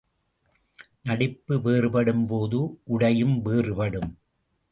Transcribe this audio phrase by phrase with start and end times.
[1.01, 2.59] நடிப்பு வேறுபடும் போது
[2.83, 4.09] உடையும் வேறுபடும்.